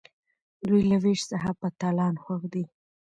[0.67, 2.63] دوی له ویش څخه په تالان خوښ دي.